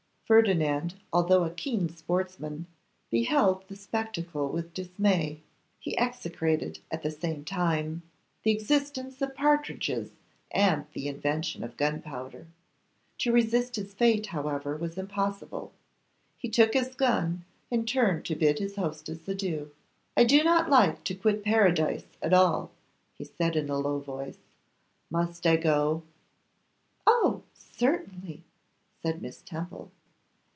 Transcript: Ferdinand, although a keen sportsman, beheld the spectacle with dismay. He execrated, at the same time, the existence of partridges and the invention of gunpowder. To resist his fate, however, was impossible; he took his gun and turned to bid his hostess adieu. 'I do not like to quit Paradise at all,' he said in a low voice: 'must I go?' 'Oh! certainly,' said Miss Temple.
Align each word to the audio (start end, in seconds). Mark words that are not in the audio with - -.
Ferdinand, 0.31 0.93
although 1.11 1.43
a 1.43 1.49
keen 1.49 1.89
sportsman, 1.89 2.65
beheld 3.09 3.67
the 3.67 3.75
spectacle 3.75 4.47
with 4.47 4.73
dismay. 4.73 5.41
He 5.77 5.97
execrated, 5.99 6.79
at 6.89 7.03
the 7.03 7.11
same 7.11 7.43
time, 7.43 8.03
the 8.43 8.51
existence 8.51 9.21
of 9.21 9.35
partridges 9.35 10.11
and 10.49 10.85
the 10.93 11.09
invention 11.09 11.65
of 11.65 11.75
gunpowder. 11.75 12.47
To 13.17 13.33
resist 13.33 13.75
his 13.75 13.93
fate, 13.93 14.27
however, 14.27 14.77
was 14.77 14.97
impossible; 14.97 15.73
he 16.37 16.47
took 16.47 16.75
his 16.75 16.95
gun 16.95 17.43
and 17.69 17.85
turned 17.85 18.23
to 18.27 18.35
bid 18.37 18.59
his 18.59 18.77
hostess 18.77 19.27
adieu. 19.27 19.71
'I 20.15 20.23
do 20.23 20.43
not 20.45 20.69
like 20.69 21.03
to 21.03 21.13
quit 21.13 21.43
Paradise 21.43 22.05
at 22.21 22.33
all,' 22.33 22.71
he 23.15 23.25
said 23.25 23.57
in 23.57 23.67
a 23.69 23.77
low 23.77 23.99
voice: 23.99 24.37
'must 25.09 25.45
I 25.45 25.57
go?' 25.57 26.03
'Oh! 27.05 27.43
certainly,' 27.53 28.45
said 29.03 29.21
Miss 29.21 29.41
Temple. 29.41 29.91